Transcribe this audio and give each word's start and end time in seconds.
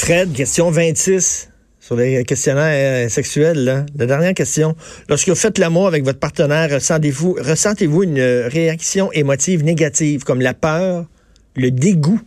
Fred, 0.00 0.32
question 0.32 0.70
26 0.70 1.50
sur 1.78 1.94
les 1.94 2.24
questionnaires 2.24 3.06
euh, 3.06 3.08
sexuels. 3.10 3.64
Là. 3.64 3.84
La 3.98 4.06
dernière 4.06 4.32
question. 4.32 4.74
Lorsque 5.10 5.28
vous 5.28 5.34
faites 5.34 5.58
l'amour 5.58 5.88
avec 5.88 6.04
votre 6.04 6.18
partenaire, 6.18 6.70
ressentez-vous 6.70 7.36
ressentez 7.38 7.84
une 7.84 8.18
réaction 8.18 9.12
émotive 9.12 9.62
négative 9.62 10.24
comme 10.24 10.40
la 10.40 10.54
peur, 10.54 11.04
le 11.54 11.70
dégoût, 11.70 12.18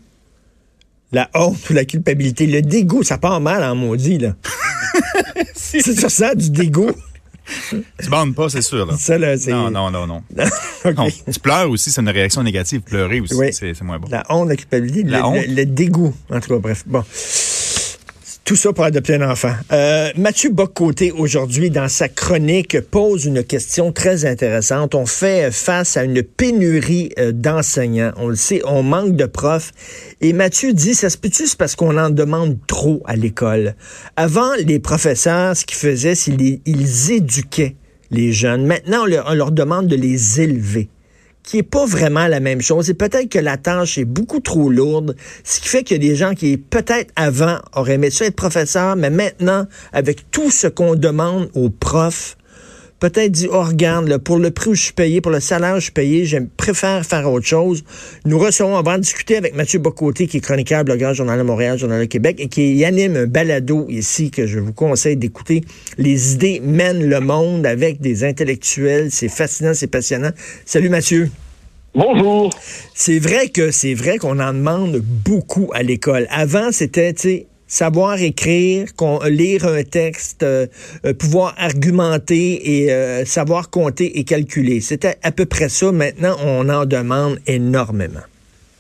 la 1.12 1.32
honte 1.34 1.68
ou 1.72 1.74
la 1.74 1.84
culpabilité? 1.84 2.46
Le 2.46 2.62
dégoût, 2.62 3.02
ça 3.02 3.18
part 3.18 3.42
mal 3.42 3.64
en 3.64 3.74
maudit. 3.76 4.20
là. 4.20 4.36
c'est 5.56 5.82
sur 5.82 6.12
ça, 6.12 6.36
du 6.36 6.52
dégoût. 6.52 6.92
Tu 7.72 8.10
bandes 8.10 8.36
pas, 8.36 8.50
c'est 8.50 8.62
sûr. 8.62 8.86
Là. 8.86 8.96
Ça, 9.00 9.18
là, 9.18 9.36
non, 9.48 9.72
non, 9.72 9.90
non, 9.90 10.06
non. 10.06 10.24
non. 10.96 11.08
Tu 11.10 11.40
pleures 11.40 11.72
aussi, 11.72 11.92
c'est 11.92 12.02
une 12.02 12.10
réaction 12.10 12.44
négative. 12.44 12.82
Pleurer 12.82 13.20
aussi, 13.20 13.34
oui. 13.34 13.52
c'est 13.52 13.82
moins 13.82 13.98
bon. 13.98 14.10
La 14.12 14.24
honte, 14.30 14.48
la 14.48 14.56
culpabilité, 14.56 15.10
la 15.10 15.18
le, 15.18 15.24
honte. 15.26 15.48
Le, 15.48 15.56
le, 15.56 15.66
dégoût. 15.66 16.14
En 16.30 16.40
tout 16.40 16.50
cas, 16.50 16.60
bref. 16.60 16.84
Bon. 16.86 17.04
Tout 18.46 18.58
ça 18.58 18.74
pour 18.74 18.84
adopter 18.84 19.16
un 19.16 19.32
enfant. 19.32 19.54
Euh, 19.72 20.10
Mathieu 20.18 20.50
Boccoté, 20.50 21.14
aujourd'hui, 21.14 21.70
dans 21.70 21.88
sa 21.88 22.10
chronique, 22.10 22.78
pose 22.82 23.24
une 23.24 23.42
question 23.42 23.94
très 23.94 24.26
intéressante. 24.26 24.96
On 24.96 25.06
fait 25.06 25.50
face 25.50 25.96
à 25.96 26.04
une 26.04 26.22
pénurie 26.24 27.14
euh, 27.20 27.32
d'enseignants. 27.32 28.12
On 28.18 28.28
le 28.28 28.36
sait, 28.36 28.62
on 28.66 28.84
manque 28.84 29.16
de 29.16 29.26
profs. 29.26 29.72
Et 30.20 30.34
Mathieu 30.34 30.74
dit, 30.74 30.94
ça 30.94 31.10
se 31.10 31.18
peut-tu, 31.18 31.48
c'est 31.48 31.58
parce 31.58 31.78
qu'on 31.78 31.98
en 31.98 32.10
demande 32.10 32.58
trop 32.68 33.02
à 33.06 33.16
l'école? 33.16 33.76
Avant, 34.18 34.52
les 34.66 34.80
professeurs, 34.80 35.56
ce 35.56 35.64
qu'ils 35.64 35.78
faisaient, 35.78 36.16
c'est 36.16 36.36
qu'ils 36.36 36.60
ils 36.66 37.12
éduquaient 37.12 37.78
les 38.12 38.34
jeunes. 38.34 38.66
Maintenant, 38.66 39.04
on 39.04 39.06
leur, 39.06 39.26
on 39.30 39.36
leur 39.36 39.52
demande 39.54 39.88
de 39.88 39.96
les 39.96 40.42
élever 40.42 40.90
qui 41.44 41.58
est 41.58 41.64
pas 41.64 41.86
vraiment 41.86 42.28
la 42.28 42.40
même 42.40 42.62
chose. 42.62 42.90
Et 42.90 42.94
peut-être 42.94 43.30
que 43.30 43.40
la 43.40 43.58
tâche 43.58 43.98
est 43.98 44.06
beaucoup 44.06 44.40
trop 44.40 44.70
lourde, 44.70 45.16
ce 45.44 45.60
qui 45.60 45.68
fait 45.68 45.84
qu'il 45.84 46.02
y 46.02 46.06
a 46.06 46.10
des 46.10 46.16
gens 46.16 46.34
qui, 46.34 46.58
peut-être 46.58 47.12
avant, 47.16 47.60
auraient 47.76 47.96
aimé 47.96 48.10
ça 48.10 48.26
être 48.26 48.36
professeur, 48.36 48.96
mais 48.96 49.10
maintenant, 49.10 49.66
avec 49.92 50.32
tout 50.32 50.50
ce 50.50 50.68
qu'on 50.68 50.96
demande 50.96 51.50
aux 51.54 51.70
profs, 51.70 52.38
peut-être 53.04 53.34
dit, 53.34 53.50
oh, 53.52 53.62
regarde, 53.62 54.18
pour 54.20 54.38
le 54.38 54.50
prix 54.50 54.70
où 54.70 54.76
je 54.76 54.84
suis 54.84 54.94
payé, 54.94 55.20
pour 55.20 55.34
le 55.34 55.42
salaire 55.42 55.74
où 55.74 55.80
je 55.80 55.84
suis 55.84 55.92
payé, 55.92 56.26
je 56.26 56.38
préfère 56.56 57.06
faire 57.06 57.30
autre 57.30 57.46
chose. 57.46 57.84
Nous 58.24 58.40
recevons, 58.40 58.78
on 58.78 58.82
va 58.82 58.94
en 58.94 58.98
discuter 58.98 59.36
avec 59.36 59.56
Mathieu 59.56 59.80
Bocoté, 59.80 60.26
qui 60.26 60.38
est 60.38 60.40
chroniqueur, 60.40 60.86
blogueur, 60.86 61.14
Journal 61.14 61.38
de 61.38 61.44
Montréal, 61.44 61.78
Journal 61.78 62.00
de 62.00 62.06
Québec, 62.06 62.38
et 62.40 62.48
qui 62.48 62.86
anime 62.86 63.18
un 63.18 63.26
balado 63.26 63.88
ici 63.90 64.32
que 64.32 64.48
je 64.48 64.58
vous 64.58 64.72
conseille 64.72 65.18
d'écouter. 65.18 65.66
Les 65.98 66.36
idées 66.36 66.62
mènent 66.64 67.06
le 67.06 67.20
monde 67.20 67.66
avec 67.66 68.00
des 68.00 68.24
intellectuels. 68.24 69.12
C'est 69.12 69.28
fascinant, 69.28 69.74
c'est 69.74 69.88
passionnant. 69.88 70.32
Salut 70.66 70.88
Mathieu. 70.88 71.30
Bonjour. 71.94 72.52
C'est 72.96 73.20
vrai 73.20 73.50
que 73.50 73.72
c'est 73.72 73.96
vrai 73.96 74.18
qu'on 74.18 74.40
en 74.40 74.54
demande 74.54 75.04
beaucoup 75.26 75.70
à 75.74 75.84
l'école. 75.84 76.26
Avant, 76.30 76.72
c'était, 76.72 77.12
tu 77.12 77.22
sais, 77.22 77.48
savoir 77.74 78.22
écrire, 78.22 78.88
lire 79.30 79.66
un 79.66 79.84
texte, 79.84 80.44
euh, 80.44 80.68
euh, 81.06 81.14
pouvoir 81.16 81.56
argumenter 81.58 82.84
et 82.84 82.92
euh, 82.92 83.26
savoir 83.26 83.72
compter 83.72 84.20
et 84.20 84.24
calculer. 84.24 84.80
C'était 84.80 85.18
à 85.24 85.32
peu 85.32 85.48
près 85.48 85.70
ça. 85.70 85.92
Maintenant, 85.92 86.36
on 86.46 86.70
en 86.70 86.86
demande 86.86 87.40
énormément. 87.48 88.22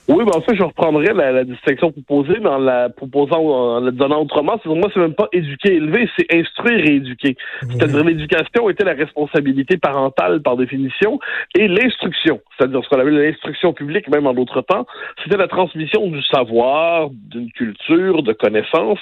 Oui, 0.09 0.25
ben 0.25 0.31
en 0.35 0.41
fait, 0.41 0.55
je 0.55 0.63
reprendrai 0.63 1.13
la, 1.13 1.31
la 1.31 1.43
distinction 1.45 1.91
proposée, 1.91 2.37
mais 2.41 2.49
en 2.49 2.57
la 2.57 2.89
proposant, 2.89 3.39
en 3.39 3.79
la 3.79 3.91
donnant 3.91 4.21
autrement. 4.21 4.57
Pour 4.57 4.75
moi, 4.75 4.89
c'est 4.93 4.99
même 4.99 5.13
pas 5.13 5.29
éduquer, 5.31 5.75
élever, 5.75 6.09
c'est 6.17 6.27
instruire 6.35 6.79
et 6.85 6.95
éduquer. 6.95 7.37
C'est-à-dire 7.61 8.03
l'éducation 8.03 8.69
était 8.69 8.83
la 8.83 8.93
responsabilité 8.93 9.77
parentale 9.77 10.41
par 10.41 10.57
définition, 10.57 11.19
et 11.57 11.69
l'instruction, 11.69 12.41
c'est-à-dire 12.57 12.83
ce 12.83 12.89
qu'on 12.89 12.99
appelle 12.99 13.17
l'instruction 13.17 13.71
publique, 13.71 14.09
même 14.09 14.27
en 14.27 14.33
d'autres 14.33 14.61
temps, 14.61 14.85
c'était 15.23 15.37
la 15.37 15.47
transmission 15.47 16.07
du 16.07 16.21
savoir, 16.23 17.09
d'une 17.09 17.51
culture, 17.51 18.23
de 18.23 18.33
connaissances. 18.33 18.99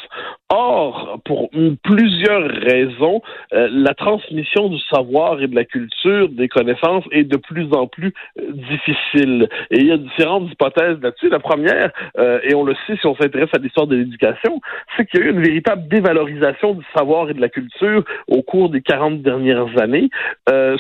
Or, 0.54 1.22
pour 1.24 1.50
plusieurs 1.82 2.44
raisons, 2.44 3.22
euh, 3.54 3.70
la 3.72 3.94
transmission 3.94 4.68
du 4.68 4.80
savoir 4.94 5.42
et 5.42 5.48
de 5.48 5.56
la 5.56 5.64
culture, 5.64 6.28
des 6.28 6.50
connaissances, 6.50 7.06
est 7.12 7.24
de 7.24 7.38
plus 7.38 7.68
en 7.72 7.88
plus 7.88 8.14
euh, 8.38 8.52
difficile. 8.52 9.48
Et 9.70 9.78
il 9.78 9.88
y 9.88 9.92
a 9.94 9.98
différentes 9.98 10.52
hypothèses 10.52 11.00
là-dessus. 11.02 11.30
La 11.30 11.40
première, 11.40 11.92
euh, 12.18 12.42
et 12.44 12.54
on 12.54 12.66
le 12.66 12.76
sait 12.86 12.98
si 12.98 13.08
on 13.08 13.16
s'intéresse 13.16 13.48
à 13.56 13.60
l'histoire 13.60 13.88
de 13.88 13.96
l'éducation, 13.96 14.60
c'est 14.98 15.06
qu'il 15.06 15.22
y 15.22 15.24
a 15.24 15.28
eu 15.28 15.30
une 15.30 15.42
véritable 15.42 15.88
dévalorisation 15.88 16.74
du 16.74 16.84
savoir 16.94 17.30
et 17.30 17.34
de 17.34 17.40
la 17.40 17.50
culture 17.50 18.04
au 18.28 18.42
cours 18.42 18.70
des 18.70 18.82
40 18.82 19.22
dernières 19.22 19.82
années, 19.82 20.10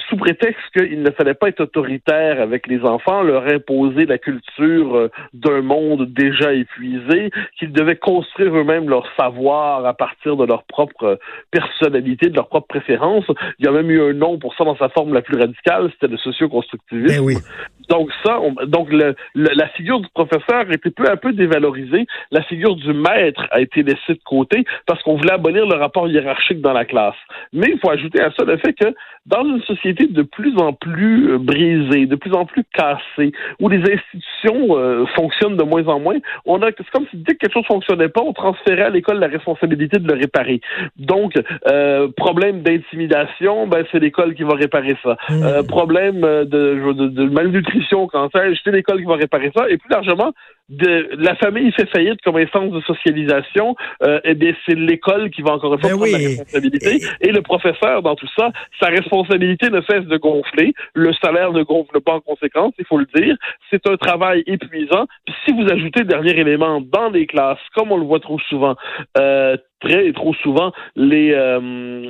sous 0.09 0.17
prétexte 0.17 0.61
qu'il 0.75 1.01
ne 1.01 1.11
fallait 1.11 1.33
pas 1.33 1.47
être 1.47 1.61
autoritaire 1.61 2.41
avec 2.41 2.67
les 2.67 2.81
enfants, 2.81 3.21
leur 3.23 3.47
imposer 3.47 4.05
la 4.05 4.17
culture 4.17 5.09
d'un 5.33 5.61
monde 5.61 6.11
déjà 6.11 6.53
épuisé, 6.53 7.31
qu'ils 7.57 7.71
devaient 7.71 7.95
construire 7.95 8.55
eux-mêmes 8.57 8.89
leur 8.89 9.07
savoir 9.17 9.60
à 9.61 9.94
partir 9.94 10.35
de 10.38 10.45
leur 10.45 10.63
propre 10.63 11.19
personnalité, 11.51 12.29
de 12.29 12.35
leur 12.35 12.47
propre 12.47 12.67
préférence. 12.67 13.25
Il 13.59 13.66
y 13.66 13.67
a 13.67 13.72
même 13.72 13.89
eu 13.89 14.01
un 14.01 14.13
nom 14.13 14.38
pour 14.38 14.55
ça 14.55 14.63
dans 14.63 14.77
sa 14.77 14.89
forme 14.89 15.13
la 15.13 15.22
plus 15.22 15.38
radicale, 15.38 15.91
c'était 15.94 16.11
le 16.11 16.17
socio-constructivisme. 16.17 17.25
Ben. 17.25 17.38
Donc 17.91 18.09
ça, 18.24 18.40
donc 18.68 18.88
le, 18.91 19.16
la 19.35 19.68
figure 19.75 20.00
du 20.00 20.07
professeur 20.13 20.62
a 20.69 20.74
été 20.74 20.90
peu 20.91 21.07
à 21.09 21.18
peu 21.18 21.34
dévalorisée. 21.34 22.06
La 22.31 22.41
figure 22.44 22.75
du 22.78 22.94
maître 22.94 23.44
a 23.52 23.59
été 23.59 23.84
laissée 23.84 24.16
de 24.22 24.25
côté 24.25 24.63
parce 24.88 25.02
qu'on 25.03 25.18
voulait 25.18 25.34
abolir 25.34 25.66
le 25.66 25.75
rapport 25.75 26.07
hiérarchique 26.07 26.62
dans 26.62 26.72
la 26.72 26.85
classe. 26.85 27.22
Mais 27.52 27.68
il 27.74 27.79
faut 27.79 27.91
ajouter 27.91 28.22
à 28.22 28.31
ça 28.31 28.46
le 28.46 28.56
fait 28.63 28.74
que 28.74 28.90
dans 29.25 29.44
une 29.44 29.62
société 29.63 30.07
de 30.07 30.24
plus 30.24 30.57
en 30.57 30.72
plus 30.74 31.34
euh, 31.34 31.38
brisée, 31.38 32.06
de 32.06 32.16
plus 32.16 32.34
en 32.34 32.46
plus 32.46 32.63
cassée, 32.74 33.31
où 33.59 33.69
les 33.69 33.81
institutions 33.81 34.78
euh, 34.78 35.06
fonctionnent 35.16 35.58
de 35.58 35.63
moins 35.63 35.85
en 35.88 36.00
moins, 36.00 36.18
on 36.46 36.62
a 36.62 36.68
c'est 36.78 36.90
comme 36.91 37.06
si 37.12 37.18
dès 37.18 37.34
que 37.34 37.40
quelque 37.40 37.53
chose 37.53 37.66
fonctionnait 37.68 38.09
pas, 38.09 38.22
on 38.22 38.34
transférait 38.34 38.84
à 38.84 38.90
l'école 38.90 39.19
la 39.19 39.28
responsabilité 39.28 40.00
de 40.00 40.08
le 40.08 40.18
réparer. 40.18 40.62
Donc 40.97 41.34
euh, 41.68 42.08
problème 42.16 42.62
d'intimidation, 42.62 43.68
ben 43.68 43.84
c'est 43.91 44.00
l'école 44.00 44.34
qui 44.34 44.44
va 44.44 44.56
réparer 44.56 44.96
ça. 45.03 45.18
Mmh. 45.29 45.44
Euh, 45.44 45.63
problème 45.63 46.22
de, 46.22 46.46
de, 46.46 47.08
de 47.19 47.25
malnutrition, 47.25 47.80
cancer, 48.07 48.53
c'est 48.63 48.71
l'école 48.71 48.99
qui 48.99 49.05
va 49.05 49.15
réparer 49.15 49.51
ça. 49.55 49.69
Et 49.69 49.77
plus 49.77 49.89
largement, 49.89 50.31
de, 50.71 51.09
la 51.17 51.35
famille 51.35 51.71
fait 51.73 51.87
faillite 51.89 52.21
comme 52.21 52.37
instance 52.37 52.71
de 52.71 52.81
socialisation, 52.81 53.75
euh, 54.03 54.19
eh 54.23 54.33
bien, 54.33 54.53
c'est 54.65 54.75
l'école 54.75 55.29
qui 55.29 55.41
va 55.41 55.53
encore 55.53 55.73
une 55.73 55.81
fois 55.81 55.89
ben 55.89 55.97
prendre 55.97 56.11
la 56.11 56.17
responsabilité. 56.17 57.01
Et... 57.19 57.31
le 57.31 57.41
professeur, 57.41 58.01
dans 58.01 58.15
tout 58.15 58.29
ça, 58.37 58.51
sa 58.79 58.87
responsabilité 58.87 59.69
ne 59.69 59.81
cesse 59.81 60.05
de 60.05 60.17
gonfler. 60.17 60.73
Le 60.93 61.13
salaire 61.13 61.51
ne 61.51 61.63
gonfle 61.63 61.99
pas 62.01 62.13
en 62.13 62.21
conséquence, 62.21 62.73
il 62.79 62.85
faut 62.85 62.97
le 62.97 63.07
dire. 63.15 63.35
C'est 63.69 63.85
un 63.87 63.97
travail 63.97 64.43
épuisant. 64.47 65.07
Puis 65.25 65.35
si 65.45 65.53
vous 65.53 65.69
ajoutez 65.69 66.03
dernier 66.03 66.37
élément 66.39 66.81
dans 66.81 67.09
les 67.09 67.27
classes, 67.27 67.59
comme 67.75 67.91
on 67.91 67.97
le 67.97 68.05
voit 68.05 68.19
trop 68.19 68.39
souvent, 68.39 68.75
euh, 69.17 69.57
très 69.81 70.13
trop 70.13 70.33
souvent 70.35 70.71
les, 70.95 71.31
euh, 71.33 71.59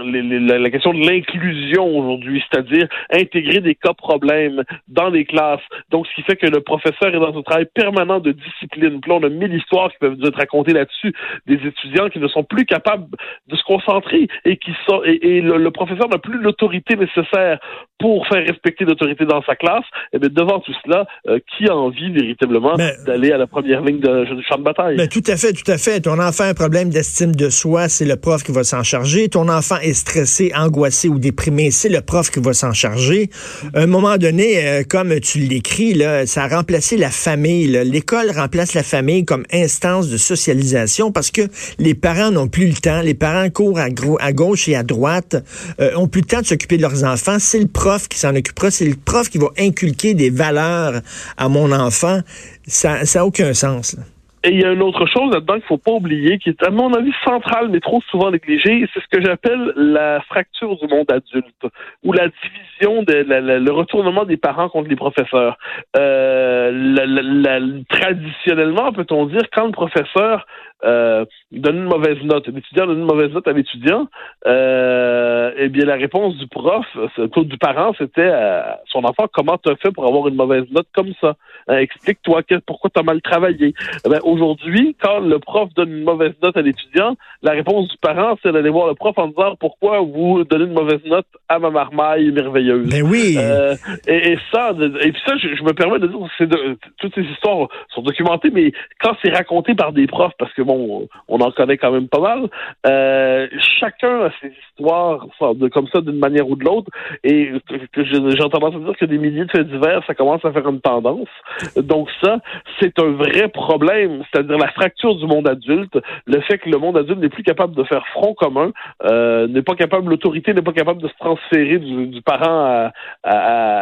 les, 0.06 0.22
les 0.22 0.40
la, 0.40 0.70
question 0.70 0.94
de 0.94 1.00
l'inclusion 1.00 1.98
aujourd'hui, 1.98 2.44
c'est-à-dire 2.50 2.88
intégrer 3.12 3.62
des 3.62 3.76
cas 3.76 3.94
problèmes 3.94 4.64
dans 4.88 5.10
les 5.10 5.26
classes. 5.26 5.62
Donc, 5.90 6.06
ce 6.08 6.16
qui 6.16 6.22
fait 6.24 6.36
que 6.36 6.48
le 6.48 6.62
professeur 6.62 7.16
est 7.16 7.20
dans 7.20 7.38
un 7.38 7.42
travail 7.42 7.68
permanent 7.74 8.20
de 8.20 8.32
discipline. 8.52 9.00
Puis 9.02 9.12
là, 9.12 9.18
on 9.22 9.24
a 9.24 9.30
mille 9.30 9.54
histoires 9.54 9.92
qui 9.92 9.98
peuvent 10.00 10.18
être 10.24 10.38
racontées 10.38 10.74
là-dessus, 10.74 11.14
des 11.48 11.56
étudiants 11.56 12.10
qui 12.10 12.20
ne 12.20 12.28
sont 12.28 12.44
plus 12.44 12.66
capables 12.66 13.08
de 13.48 13.56
se 13.56 13.64
concentrer 13.64 14.28
et 14.46 14.58
qui 14.58 14.72
sont 14.88 15.02
et, 15.06 15.38
et 15.38 15.42
le, 15.42 15.72
professeur 15.72 16.10
n'a 16.10 16.18
plus 16.18 16.40
l'autorité 16.40 16.96
nécessaire 16.96 17.60
pour 18.00 18.28
faire 18.28 18.44
respecter 18.46 18.84
l'autorité 18.86 19.26
dans 19.26 19.42
sa 19.44 19.56
classe. 19.56 19.86
Et 20.12 20.18
eh 20.18 20.20
bien, 20.20 20.30
devant 20.30 20.60
tout 20.60 20.74
cela, 20.84 21.06
euh, 21.28 21.40
qui 21.56 21.70
a 21.70 21.76
envie 21.76 22.12
véritablement 22.12 22.76
d'aller 23.06 23.32
à 23.32 23.38
la 23.38 23.48
première 23.48 23.82
ligne 23.82 24.00
de, 24.00 24.36
du 24.36 24.44
champ 24.44 24.58
de 24.58 24.64
bataille? 24.64 24.96
Mais 24.98 25.08
tout 25.08 25.24
à 25.28 25.38
fait, 25.38 25.54
tout 25.54 25.70
à 25.70 25.78
fait. 25.78 26.02
Ton 26.02 26.20
enfant 26.20 26.46
a 26.46 26.48
un 26.48 26.54
problème 26.54 26.90
d'estime 26.90 27.36
de 27.36 27.50
soi, 27.50 27.88
c'est 27.90 28.06
le 28.06 28.16
prof 28.16 28.44
qui 28.44 28.52
va 28.52 28.64
s'en 28.64 28.84
charger. 28.84 29.30
Ton 29.30 29.48
enfant 29.50 29.78
est 29.82 29.94
stressé, 29.94 30.52
angoissé 30.56 31.08
ou 31.10 31.20
déprimé, 31.20 31.72
c'est 31.72 31.90
le 31.90 32.02
prof 32.02 32.32
qui 32.32 32.40
va 32.40 32.54
s'en 32.54 32.74
charger. 32.74 33.30
À 33.76 33.82
un 33.82 33.88
moment 33.88 34.18
donné, 34.18 34.68
euh, 34.68 34.84
comme 34.88 35.20
tu 35.20 35.40
l'écris, 35.40 35.94
là, 35.94 36.26
ça 36.26 36.44
a 36.44 36.48
remplacé 36.48 36.98
la 36.98 37.10
famille. 37.10 37.68
L'école 37.68 38.32
remplace 38.42 38.74
la 38.74 38.84
famille 38.84 39.26
comme 39.26 39.46
instance 39.54 40.10
de 40.10 40.18
socialisation 40.18 41.12
parce 41.12 41.32
que 41.32 41.42
les 41.80 41.94
parents 41.94 42.32
n'ont 42.32 42.48
plus 42.48 42.68
le 42.68 42.74
temps. 42.74 43.02
Les 43.02 43.14
parents 43.14 43.50
courent 43.50 43.80
à, 43.80 43.90
gauche 44.34 44.68
et 44.68 44.76
à 44.76 44.84
droite, 44.84 45.36
euh, 45.80 45.96
ont 45.96 46.08
plus 46.08 46.22
le 46.22 46.28
temps 46.28 46.42
de 46.42 46.46
s'occuper 46.46 46.78
de 46.78 46.82
leurs 46.82 47.04
enfants. 47.04 47.38
C'est 47.40 47.60
le 47.60 47.68
prof 47.68 48.08
qui 48.08 48.20
s'en 48.20 48.36
occupera. 48.36 48.72
C'est 48.72 48.86
le 48.86 48.96
prof 48.96 49.30
qui 49.30 49.38
va 49.38 49.50
inculquer 49.58 50.14
des 50.14 50.30
valeurs 50.30 51.02
à 51.38 51.50
mon 51.50 51.72
enfant. 51.72 52.22
Ça 52.68 53.00
n'a 53.04 53.26
aucun 53.26 53.54
sens. 53.54 53.96
Et 54.44 54.50
il 54.50 54.62
y 54.62 54.66
a 54.66 54.72
une 54.72 54.82
autre 54.82 55.06
chose 55.06 55.32
là-dedans 55.32 55.56
qu'il 55.56 55.64
faut 55.64 55.78
pas 55.78 55.92
oublier, 55.92 56.40
qui 56.40 56.50
est 56.50 56.64
à 56.64 56.72
mon 56.72 56.92
avis 56.94 57.14
centrale, 57.24 57.70
mais 57.70 57.80
trop 57.80 58.02
souvent 58.10 58.32
négligée, 58.32 58.88
c'est 58.92 59.00
ce 59.00 59.08
que 59.08 59.24
j'appelle 59.24 59.72
la 59.76 60.20
fracture 60.22 60.78
du 60.78 60.88
monde 60.88 61.12
adulte, 61.12 61.66
ou 62.04 62.12
la 62.12 62.28
division, 62.28 63.04
de, 63.04 63.14
le 63.14 63.72
retournement 63.72 64.26
des 64.26 64.38
parents 64.38 64.70
contre 64.70 64.90
les 64.90 64.96
professeurs. 64.96 65.58
Euh, 65.96 67.84
traditionnellement, 67.90 68.92
peut-on 68.92 69.28
dire, 69.28 69.44
quand 69.54 69.68
le 69.68 69.72
professeur 69.72 70.48
euh, 70.84 71.26
donne 71.52 71.78
une 71.78 71.90
mauvaise 71.90 72.22
note, 72.24 72.48
l'étudiant 72.48 72.88
donne 72.88 73.00
une 73.00 73.06
mauvaise 73.06 73.32
note 73.32 73.48
à 73.48 73.54
l'étudiant, 73.54 74.08
euh, 74.48 75.52
eh 75.58 75.70
bien 75.70 75.86
la 75.86 75.96
réponse 75.96 76.38
du 76.38 76.48
prof, 76.48 76.86
du 77.18 77.58
parent, 77.58 77.94
c'était 77.98 78.30
à 78.30 78.80
son 78.88 79.04
enfant, 79.04 79.28
comment 79.32 79.58
tu 79.58 79.72
as 79.72 79.76
fait 79.76 79.92
pour 79.92 80.08
avoir 80.08 80.28
une 80.28 80.36
mauvaise 80.36 80.66
note 80.72 80.88
comme 80.94 81.14
ça? 81.20 81.36
Hein, 81.68 81.78
explique-toi 81.78 82.42
pourquoi 82.66 82.90
tu 82.94 83.00
as 83.00 83.04
mal 83.04 83.22
travaillé? 83.22 83.74
Eh 84.06 84.10
Aujourd'hui, 84.24 84.96
quand 85.02 85.20
le 85.20 85.40
prof 85.40 85.70
donne 85.76 85.92
une 85.92 86.04
mauvaise 86.04 86.34
note 86.42 86.58
à 86.58 86.62
l'étudiant, 86.62 87.16
la 87.44 87.52
réponse 87.52 87.90
du 87.90 87.98
parent, 87.98 88.38
c'est 88.42 88.52
d'aller 88.52 88.70
voir 88.70 88.88
le 88.88 88.96
prof 88.96 89.18
en 89.18 89.28
disant 89.28 89.56
pourquoi 89.60 90.00
vous 90.00 90.44
donnez 90.44 90.66
une 90.66 90.74
mauvaise 90.74 91.04
note 91.06 91.28
à 91.50 91.60
ma 91.60 91.70
marmaille 91.70 92.32
merveilleuse? 92.32 92.90
Ben 92.90 93.04
oui. 93.04 93.36
Euh, 93.38 93.76
et, 94.08 94.38
ça, 94.52 94.72
et 94.80 95.12
puis 95.12 95.22
ça, 95.26 95.36
je, 95.38 95.64
me 95.64 95.74
permets 95.74 96.00
de 96.00 96.08
dire, 96.08 96.20
de, 96.40 96.78
toutes 97.00 97.14
ces 97.16 97.22
histoires 97.22 97.68
sont 97.94 98.02
documentées, 98.02 98.50
mais 98.52 98.72
quand 99.00 99.16
c'est 99.24 99.32
raconté 99.32 99.76
par 99.76 99.92
des 99.94 100.08
profs, 100.08 100.34
parce 100.38 100.54
que 100.54 100.62
on 100.74 101.40
en 101.40 101.52
connaît 101.52 101.78
quand 101.78 101.92
même 101.92 102.08
pas 102.08 102.20
mal, 102.20 102.50
euh, 102.88 103.48
chacun 103.80 104.26
a 104.26 104.30
ses 104.42 104.54
histoires 104.70 105.28
de, 105.56 105.68
comme 105.68 105.88
ça 105.88 106.02
d'une 106.02 106.20
manière 106.20 106.48
ou 106.50 106.56
de 106.56 106.64
l'autre, 106.64 106.90
et 107.24 107.52
j'ai 107.96 108.50
tendance 108.50 108.76
à 108.76 108.80
dire 108.80 108.98
que 108.98 109.06
des 109.06 109.18
milliers 109.18 109.46
de 109.46 109.52
faits 109.52 109.68
divers, 109.68 110.02
ça 110.06 110.14
commence 110.14 110.44
à 110.46 110.52
faire 110.52 110.68
une 110.68 110.82
tendance. 110.82 111.30
Donc 111.78 112.10
ça, 112.24 112.38
c'est 112.80 112.98
un 113.00 113.12
vrai 113.12 113.48
problème, 113.50 114.24
c'est-à-dire 114.32 114.58
la 114.58 114.70
fracture 114.70 115.16
du 115.16 115.26
monde 115.26 115.48
adulte, 115.48 115.98
le 116.26 116.42
fait 116.42 116.58
que 116.58 116.70
le 116.70 116.78
monde 116.78 116.98
adulte 116.98 117.20
n'est 117.20 117.30
plus 117.30 117.44
capable 117.44 117.76
de 117.76 117.84
faire 117.84 118.06
front 118.08 118.34
commun, 118.34 118.72
euh, 119.06 119.48
n'est 119.48 119.62
pas 119.62 119.76
capable, 119.76 120.10
l'autorité 120.10 120.54
n'est 120.54 120.62
pas 120.62 120.74
capable 120.74 121.02
de 121.02 121.08
se 121.08 121.18
transférer 121.20 121.80
du, 121.80 122.22
parent 122.22 122.92
à, 123.24 123.32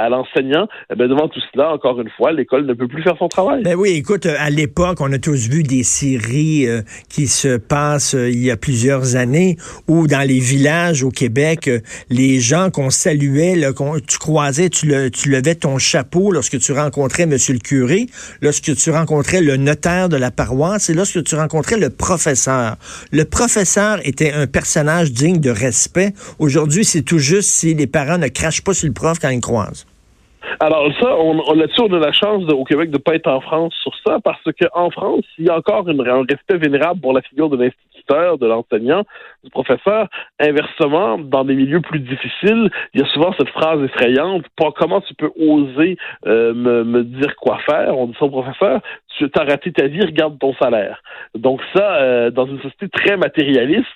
l'enseignant. 0.09 0.67
Eh 0.91 0.95
bien, 0.95 1.07
devant 1.07 1.27
tout 1.27 1.41
cela, 1.53 1.73
encore 1.73 1.99
une 2.01 2.09
fois, 2.09 2.31
l'école 2.31 2.65
ne 2.65 2.73
peut 2.73 2.87
plus 2.87 3.03
faire 3.03 3.15
son 3.17 3.27
travail. 3.27 3.63
Ben 3.63 3.75
oui, 3.75 3.91
écoute, 3.91 4.25
à 4.25 4.49
l'époque, 4.49 4.99
on 5.01 5.11
a 5.11 5.19
tous 5.19 5.47
vu 5.47 5.63
des 5.63 5.83
séries 5.83 6.67
euh, 6.67 6.81
qui 7.09 7.27
se 7.27 7.57
passent 7.57 8.15
euh, 8.15 8.29
il 8.29 8.43
y 8.43 8.51
a 8.51 8.57
plusieurs 8.57 9.15
années 9.15 9.57
où 9.87 10.07
dans 10.07 10.27
les 10.27 10.39
villages 10.39 11.03
au 11.03 11.09
Québec, 11.09 11.69
les 12.09 12.39
gens 12.39 12.69
qu'on 12.69 12.89
saluait, 12.89 13.55
là, 13.55 13.71
tu 14.07 14.17
croisais, 14.17 14.69
tu, 14.69 14.87
le, 14.87 15.09
tu 15.09 15.29
levais 15.29 15.55
ton 15.55 15.77
chapeau 15.77 16.31
lorsque 16.31 16.59
tu 16.59 16.71
rencontrais 16.71 17.25
Monsieur 17.25 17.53
le 17.53 17.59
curé, 17.59 18.07
lorsque 18.41 18.75
tu 18.75 18.91
rencontrais 18.91 19.41
le 19.41 19.57
notaire 19.57 20.09
de 20.09 20.17
la 20.17 20.31
paroisse 20.31 20.89
et 20.89 20.93
lorsque 20.93 21.23
tu 21.23 21.35
rencontrais 21.35 21.77
le 21.77 21.89
professeur. 21.89 22.75
Le 23.11 23.25
professeur 23.25 23.99
était 24.03 24.31
un 24.31 24.47
personnage 24.47 25.11
digne 25.11 25.39
de 25.39 25.49
respect. 25.49 26.13
Aujourd'hui, 26.39 26.85
c'est 26.85 27.01
tout 27.01 27.19
juste 27.19 27.49
si 27.49 27.73
les 27.73 27.87
parents 27.87 28.17
ne 28.17 28.27
crachent 28.27 28.63
pas 28.63 28.73
sur 28.73 28.87
le 28.87 28.93
prof 28.93 29.19
quand 29.19 29.29
ils 29.29 29.41
croisent. 29.41 29.85
Alors 30.59 30.89
ça, 30.99 31.15
on, 31.17 31.41
on 31.47 31.53
là-dessus, 31.53 31.81
on 31.81 31.93
a 31.93 31.99
la 31.99 32.11
chance 32.11 32.43
au 32.51 32.63
Québec 32.63 32.89
de 32.89 32.97
ne 32.97 33.01
pas 33.01 33.15
être 33.15 33.27
en 33.27 33.41
France 33.41 33.73
sur 33.81 33.93
ça, 34.05 34.19
parce 34.23 34.41
qu'en 34.59 34.89
France, 34.89 35.25
il 35.37 35.45
y 35.45 35.49
a 35.49 35.57
encore 35.57 35.87
un 35.87 36.25
respect 36.29 36.57
vénérable 36.57 37.01
pour 37.01 37.13
la 37.13 37.21
figure 37.21 37.49
de 37.49 37.57
de 38.09 38.45
l'enseignant, 38.45 39.03
du 39.43 39.49
professeur. 39.49 40.07
Inversement, 40.39 41.17
dans 41.17 41.43
des 41.43 41.55
milieux 41.55 41.81
plus 41.81 41.99
difficiles, 41.99 42.69
il 42.93 43.01
y 43.01 43.03
a 43.03 43.07
souvent 43.07 43.33
cette 43.37 43.49
phrase 43.49 43.81
effrayante, 43.83 44.45
pas 44.57 44.71
comment 44.75 45.01
tu 45.01 45.13
peux 45.13 45.31
oser 45.39 45.97
euh, 46.25 46.53
me, 46.53 46.83
me, 46.83 47.03
dire 47.03 47.35
quoi 47.35 47.59
faire, 47.69 47.97
on 47.97 48.07
dit 48.07 48.15
ça 48.19 48.25
au 48.25 48.29
professeur, 48.29 48.81
tu 49.27 49.39
as 49.39 49.43
raté 49.43 49.71
ta 49.71 49.87
vie, 49.87 50.01
regarde 50.01 50.39
ton 50.39 50.53
salaire. 50.55 51.01
Donc 51.35 51.61
ça, 51.75 51.95
euh, 51.97 52.31
dans 52.31 52.45
une 52.45 52.59
société 52.61 52.87
très 52.89 53.17
matérialiste, 53.17 53.87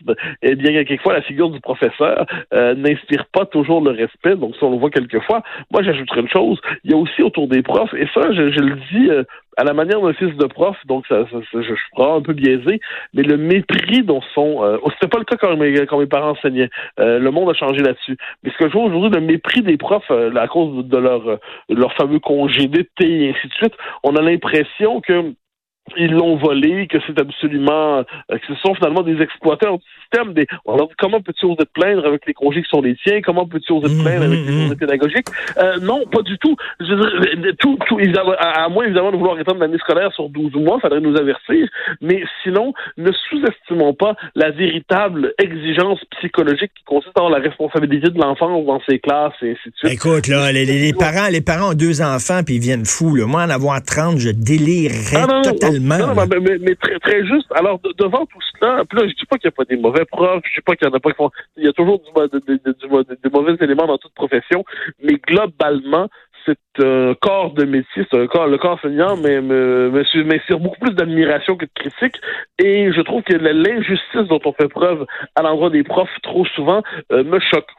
eh 0.42 0.56
bien, 0.56 0.71
quelquefois, 0.83 1.13
la 1.13 1.21
figure 1.21 1.50
du 1.50 1.60
professeur 1.60 2.25
euh, 2.54 2.75
n'inspire 2.75 3.25
pas 3.31 3.45
toujours 3.45 3.81
le 3.81 3.92
respect. 3.92 4.36
Donc 4.36 4.56
ça, 4.60 4.65
on 4.65 4.71
le 4.71 4.77
voit 4.77 4.89
quelquefois. 4.89 5.42
Moi, 5.71 5.83
j'ajouterais 5.83 6.21
une 6.21 6.30
chose. 6.30 6.60
Il 6.83 6.92
y 6.92 6.94
a 6.94 6.98
aussi 6.98 7.21
autour 7.21 7.48
des 7.48 7.62
profs, 7.62 7.94
et 7.94 8.07
ça, 8.13 8.21
je, 8.33 8.42
le 8.42 8.75
dis 8.92 9.10
euh, 9.10 9.24
à 9.58 9.64
la 9.64 9.74
manière 9.74 10.02
d'un 10.02 10.14
fils 10.14 10.36
de 10.36 10.46
prof, 10.46 10.78
donc 10.86 11.06
ça, 11.08 11.26
je, 11.32 11.62
suis 11.62 11.76
un 11.98 12.22
peu 12.22 12.34
biaisé, 12.34 12.80
mais 13.14 13.24
le 13.24 13.38
mépris 13.38 14.04
dont 14.04 14.22
sont... 14.34 14.64
Euh, 14.64 14.78
c'était 14.94 15.08
pas 15.08 15.20
le 15.20 15.26
cas 15.26 15.38
quand 15.38 15.98
mes, 15.98 16.06
parents 16.08 16.32
enseignaient. 16.32 16.70
le 16.98 17.30
monde 17.30 17.50
a 17.50 17.54
changé 17.54 17.82
là-dessus. 17.82 18.18
Mais 18.44 18.52
ce 18.52 18.58
que 18.58 18.68
je 18.68 18.74
vois 18.74 18.86
aujourd'hui, 18.86 19.20
le 19.20 19.26
mépris 19.26 19.62
des 19.62 19.78
profs 19.78 20.12
à 20.12 20.48
cause 20.48 20.86
de 20.86 20.98
leur, 20.98 21.22
de 21.24 21.76
leur 21.76 21.94
fameux 21.94 22.20
congé 22.20 22.68
d'été 22.68 23.26
et 23.26 23.30
ainsi 23.30 23.48
de 23.48 23.54
suite, 23.54 23.74
on 24.04 24.16
a 24.16 24.22
l'impression 24.22 25.02
que 25.02 25.34
ils 25.98 26.12
l'ont 26.12 26.38
volé, 26.38 26.88
que 26.88 26.98
c'est 27.06 27.20
absolument, 27.20 28.00
euh, 28.00 28.04
que 28.30 28.46
ce 28.48 28.56
sont 28.56 28.74
finalement 28.76 29.02
des 29.02 29.22
exploiteurs 29.22 29.78
du 29.78 29.84
système. 30.02 30.34
Des, 30.34 30.48
alors, 30.68 30.90
comment 30.98 31.22
peux-tu 31.22 31.46
oser 31.46 31.58
te 31.58 31.72
plaindre 31.74 32.06
avec 32.06 32.26
les 32.26 32.34
congés 32.34 32.64
qui 32.64 32.70
sont 32.70 32.82
les 32.82 32.96
tiens? 33.04 33.22
Comment 33.22 33.46
peux-tu 33.46 33.74
oser 33.74 33.88
te 33.88 34.02
plaindre 34.02 34.26
avec 34.26 34.40
les 34.40 34.52
mmh, 34.52 34.64
congés 34.64 34.76
pédagogiques? 34.76 35.28
Euh, 35.58 35.78
Non, 35.82 36.06
pas 36.12 36.22
du 36.22 36.38
tout. 36.38 36.56
Je 36.80 36.94
veux 36.94 37.38
dire, 37.42 37.54
tout, 37.60 37.78
tout 37.88 38.00
à, 38.00 38.64
à, 38.64 38.70
moins 38.70 38.86
évidemment 38.86 39.12
de 39.12 39.18
vouloir 39.18 39.40
étendre 39.40 39.60
l'année 39.60 39.78
scolaire 39.78 40.12
sur 40.14 40.30
12 40.30 40.54
mois, 40.56 40.80
faudrait 40.80 41.02
nous 41.02 41.18
avertir. 41.18 41.68
Mais 42.02 42.24
sinon, 42.44 42.74
ne 42.98 43.12
sous-estimons 43.12 43.94
pas 43.94 44.16
la 44.36 44.52
véritable 44.52 45.34
exigence 45.38 46.00
psychologique 46.18 46.72
qui 46.76 46.84
consiste 46.86 47.16
dans 47.16 47.30
la 47.30 47.40
responsabilité 47.40 48.10
de 48.10 48.20
l'enfant 48.20 48.62
dans 48.64 48.82
ses 48.88 49.00
classes 49.00 49.34
et 49.42 49.52
ainsi 49.52 49.70
de 49.70 49.76
suite. 49.76 49.92
Écoute, 49.92 50.28
là, 50.28 50.52
les, 50.52 50.66
les, 50.66 50.94
parents, 50.94 51.28
les 51.30 51.42
parents 51.42 51.72
ont 51.72 51.76
deux 51.76 52.02
enfants 52.02 52.42
puis 52.46 52.56
ils 52.56 52.62
viennent 52.62 52.86
fous. 52.86 53.16
Là. 53.16 53.26
Moi, 53.26 53.44
en 53.44 53.50
avoir 53.50 53.82
30, 53.84 54.18
je 54.18 54.30
délirerais 54.30 55.26
ah, 55.28 55.42
totalement. 55.44 55.73
Non, 55.80 56.14
mais, 56.62 56.75
très, 56.75 57.00
très 57.00 57.25
juste. 57.25 57.52
Alors, 57.56 57.80
devant 57.98 58.25
tout 58.25 58.40
cela, 58.54 58.84
puis 58.90 59.00
là, 59.00 59.08
je 59.08 59.14
dis 59.14 59.25
pas 59.30 59.38
qu'il 59.38 59.50
n'y 59.50 59.54
a 59.54 59.58
pas 59.58 59.66
des 59.66 59.78
mauvais 59.78 60.06
profs, 60.06 60.44
je 60.46 60.56
dis 60.56 60.62
pas 60.66 60.75
qu'il 60.75 60.88
y 60.88 60.92
en 60.92 60.94
a 60.94 61.00
pas 61.00 61.12
qui 61.12 61.18
font. 61.18 61.30
Il 61.58 61.66
y 61.66 61.68
a 61.68 61.74
toujours 61.74 62.02
des 62.02 63.30
mauvais 63.31 63.56
éléments 63.62 63.88
dans 63.88 63.98
toute 63.98 64.14
profession, 64.14 64.64
mais 65.04 65.16
globalement, 65.28 66.10
c'est 66.45 66.84
un 66.84 67.13
corps 67.19 67.54
de 67.54 67.66
métier, 67.66 68.06
c'est 68.10 68.19
un 68.19 68.28
corps, 68.28 68.48
le 68.48 68.57
corps 68.57 68.74
enseignant, 68.74 69.16
mais 69.18 69.42
m'inspire 69.42 70.60
beaucoup 70.60 70.80
plus 70.80 70.94
d'admiration 70.94 71.56
que 71.56 71.66
de 71.66 71.72
critique. 71.74 72.19
Et 72.60 72.92
je 72.92 73.01
trouve 73.01 73.24
que 73.24 73.34
l'injustice 73.34 74.28
dont 74.30 74.40
on 74.45 74.54
fait 74.54 74.68
preuve 74.68 75.06
à 75.36 75.42
l'endroit 75.42 75.69
des 75.69 75.84
profs 75.84 76.10
trop 76.22 76.45
souvent 76.45 76.81
euh, 77.12 77.24
me 77.24 77.40
choque. 77.40 77.69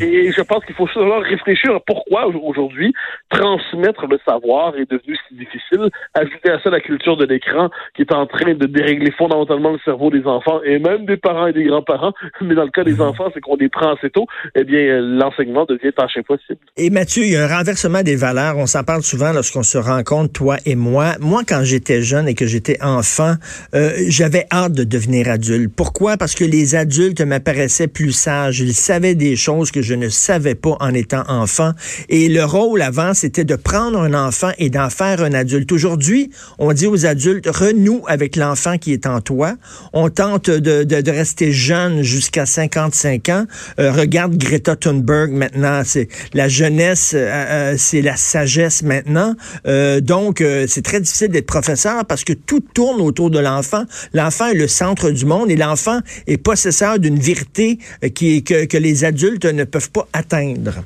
et 0.00 0.32
je 0.32 0.42
pense 0.42 0.64
qu'il 0.64 0.74
faut 0.74 0.88
savoir 0.88 1.22
réfléchir 1.22 1.74
à 1.74 1.80
pourquoi 1.80 2.26
aujourd'hui 2.26 2.92
transmettre 3.30 4.06
le 4.06 4.18
savoir 4.26 4.76
est 4.76 4.90
devenu 4.90 5.16
si 5.28 5.34
difficile. 5.34 5.90
Ajouter 6.14 6.50
à 6.50 6.60
ça 6.60 6.70
la 6.70 6.80
culture 6.80 7.16
de 7.16 7.24
l'écran 7.24 7.70
qui 7.96 8.02
est 8.02 8.12
en 8.12 8.26
train 8.26 8.54
de 8.54 8.66
dérégler 8.66 9.10
fondamentalement 9.12 9.72
le 9.72 9.78
cerveau 9.84 10.10
des 10.10 10.24
enfants 10.26 10.60
et 10.64 10.78
même 10.78 11.06
des 11.06 11.16
parents 11.16 11.46
et 11.46 11.52
des 11.52 11.64
grands-parents. 11.64 12.12
Mais 12.40 12.54
dans 12.54 12.64
le 12.64 12.70
cas 12.70 12.84
des 12.84 12.94
mhm. 12.94 13.02
enfants, 13.02 13.30
c'est 13.34 13.40
qu'on 13.40 13.56
les 13.56 13.68
prend 13.68 13.94
assez 13.94 14.10
tôt. 14.10 14.26
Eh 14.54 14.64
bien, 14.64 15.00
l'enseignement 15.00 15.64
devient 15.64 15.92
tâche 15.92 16.16
impossible. 16.16 16.60
Et 16.76 16.90
Mathieu, 16.90 17.24
il 17.24 17.32
y 17.32 17.36
a 17.36 17.44
un 17.44 17.48
renversement 17.48 17.71
des 18.04 18.16
valeurs. 18.16 18.58
On 18.58 18.66
s'en 18.66 18.84
parle 18.84 19.02
souvent 19.02 19.32
lorsqu'on 19.32 19.62
se 19.62 19.78
rencontre, 19.78 20.32
toi 20.32 20.56
et 20.66 20.74
moi. 20.74 21.14
Moi, 21.20 21.42
quand 21.46 21.64
j'étais 21.64 22.02
jeune 22.02 22.28
et 22.28 22.34
que 22.34 22.46
j'étais 22.46 22.78
enfant, 22.82 23.36
euh, 23.74 23.92
j'avais 24.08 24.46
hâte 24.52 24.72
de 24.72 24.84
devenir 24.84 25.28
adulte. 25.28 25.72
Pourquoi? 25.74 26.16
Parce 26.16 26.34
que 26.34 26.44
les 26.44 26.74
adultes 26.74 27.20
m'apparaissaient 27.20 27.88
plus 27.88 28.12
sages. 28.12 28.60
Ils 28.60 28.74
savaient 28.74 29.14
des 29.14 29.36
choses 29.36 29.70
que 29.70 29.80
je 29.82 29.94
ne 29.94 30.08
savais 30.08 30.54
pas 30.54 30.76
en 30.80 30.92
étant 30.92 31.24
enfant. 31.28 31.72
Et 32.08 32.28
le 32.28 32.44
rôle 32.44 32.82
avant, 32.82 33.14
c'était 33.14 33.44
de 33.44 33.56
prendre 33.56 34.00
un 34.00 34.14
enfant 34.14 34.50
et 34.58 34.68
d'en 34.68 34.90
faire 34.90 35.22
un 35.22 35.32
adulte. 35.32 35.72
Aujourd'hui, 35.72 36.30
on 36.58 36.72
dit 36.72 36.86
aux 36.86 37.06
adultes, 37.06 37.48
renoue 37.48 38.02
avec 38.06 38.36
l'enfant 38.36 38.76
qui 38.78 38.92
est 38.92 39.06
en 39.06 39.20
toi. 39.20 39.54
On 39.92 40.10
tente 40.10 40.50
de, 40.50 41.10
rester 41.10 41.52
jeune 41.52 42.02
jusqu'à 42.02 42.46
55 42.46 43.28
ans. 43.28 43.46
Euh, 43.78 43.92
regarde 43.92 44.36
Greta 44.36 44.76
Thunberg 44.76 45.30
maintenant. 45.32 45.82
C'est 45.84 46.08
la 46.34 46.48
jeunesse. 46.48 47.12
Euh, 47.14 47.61
euh, 47.62 47.74
c'est 47.78 48.02
la 48.02 48.16
sagesse 48.16 48.82
maintenant. 48.82 49.34
Euh, 49.66 50.00
donc, 50.00 50.40
euh, 50.40 50.66
c'est 50.68 50.82
très 50.82 51.00
difficile 51.00 51.28
d'être 51.28 51.46
professeur 51.46 52.04
parce 52.04 52.24
que 52.24 52.32
tout 52.32 52.60
tourne 52.60 53.00
autour 53.00 53.30
de 53.30 53.38
l'enfant. 53.38 53.84
L'enfant 54.12 54.48
est 54.48 54.54
le 54.54 54.68
centre 54.68 55.10
du 55.10 55.24
monde 55.24 55.50
et 55.50 55.56
l'enfant 55.56 56.00
est 56.26 56.38
possesseur 56.38 56.98
d'une 56.98 57.18
vérité 57.18 57.78
qui, 58.14 58.42
que, 58.44 58.64
que 58.64 58.76
les 58.76 59.04
adultes 59.04 59.44
ne 59.44 59.64
peuvent 59.64 59.90
pas 59.90 60.08
atteindre. 60.12 60.84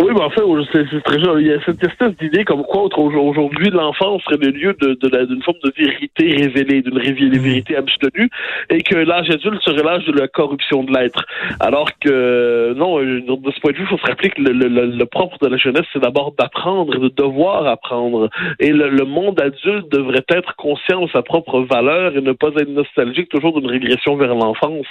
Oui, 0.00 0.12
mais 0.14 0.22
en 0.22 0.30
fait, 0.30 0.42
c'est 0.72 1.02
très 1.02 1.18
Il 1.18 1.46
y 1.46 1.52
a 1.52 1.60
cette 1.64 1.82
espèce 1.82 2.16
d'idée 2.18 2.44
comme 2.44 2.62
quoi 2.62 2.88
aujourd'hui 2.96 3.70
l'enfance 3.70 4.22
serait 4.22 4.36
le 4.36 4.50
lieu 4.50 4.76
de, 4.80 4.94
d'une 5.24 5.42
forme 5.42 5.58
de 5.64 5.72
vérité 5.76 6.36
révélée, 6.36 6.82
d'une 6.82 6.98
mmh. 6.98 7.42
vérité 7.42 7.76
absolue, 7.76 8.30
et 8.70 8.82
que 8.82 8.94
l'âge 8.94 9.28
adulte 9.28 9.60
serait 9.62 9.82
l'âge 9.82 10.04
de 10.06 10.12
la 10.12 10.28
corruption 10.28 10.84
de 10.84 10.92
l'être. 10.92 11.26
Alors 11.58 11.88
que 11.98 12.74
non, 12.74 12.98
de 13.00 13.50
ce 13.50 13.60
point 13.60 13.72
de 13.72 13.76
vue, 13.76 13.82
il 13.82 13.88
faut 13.88 13.98
se 13.98 14.06
rappeler 14.06 14.30
que 14.30 14.40
le, 14.40 14.52
le, 14.52 15.06
propre 15.06 15.36
de 15.38 15.48
la 15.48 15.56
jeunesse, 15.56 15.86
c'est 15.92 16.02
d'abord 16.02 16.32
d'apprendre, 16.38 16.96
de 16.96 17.08
devoir 17.08 17.66
apprendre. 17.66 18.30
Et 18.60 18.70
le, 18.70 19.04
monde 19.04 19.40
adulte 19.40 19.90
devrait 19.90 20.24
être 20.28 20.54
conscient 20.56 21.06
de 21.06 21.10
sa 21.10 21.22
propre 21.22 21.60
valeur 21.60 22.16
et 22.16 22.20
ne 22.20 22.32
pas 22.32 22.50
être 22.56 22.68
nostalgique 22.68 23.30
toujours 23.30 23.58
d'une 23.58 23.70
régression 23.70 24.16
vers 24.16 24.34
l'enfance. 24.34 24.86